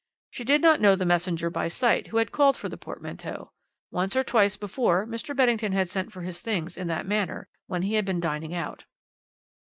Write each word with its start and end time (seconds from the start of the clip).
She 0.31 0.43
did 0.43 0.61
not 0.63 0.81
know 0.81 0.95
the 0.95 1.05
messenger 1.05 1.51
by 1.51 1.67
sight 1.67 2.07
who 2.07 2.17
had 2.17 2.31
called 2.31 2.57
for 2.57 2.67
the 2.67 2.75
portmanteau. 2.75 3.51
Once 3.91 4.15
or 4.15 4.23
twice 4.23 4.57
before 4.57 5.05
Mr. 5.05 5.35
Beddingfield 5.35 5.73
had 5.73 5.91
sent 5.91 6.11
for 6.11 6.23
his 6.23 6.41
things 6.41 6.75
in 6.75 6.87
that 6.87 7.05
manner 7.05 7.47
when 7.67 7.83
he 7.83 7.93
had 7.93 8.05
been 8.05 8.19
dining 8.19 8.55
out. 8.55 8.85